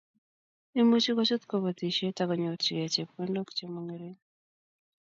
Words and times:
Imuchi 0.79 1.11
kochut 1.17 1.43
kobotisiet 1.45 2.17
akonyorchikei 2.23 2.91
chepkondok 2.93 3.47
che 3.57 3.65
mongering 3.73 4.17